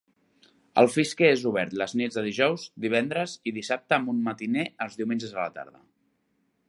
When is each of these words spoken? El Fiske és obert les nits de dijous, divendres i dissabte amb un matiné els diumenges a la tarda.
El 0.83 0.87
Fiske 0.93 1.27
és 1.33 1.43
obert 1.49 1.75
les 1.81 1.93
nits 2.01 2.17
de 2.19 2.23
dijous, 2.29 2.63
divendres 2.87 3.35
i 3.51 3.53
dissabte 3.59 3.99
amb 3.99 4.11
un 4.15 4.25
matiné 4.31 4.65
els 4.87 4.99
diumenges 5.03 5.37
a 5.37 5.43
la 5.45 5.57
tarda. 5.61 5.85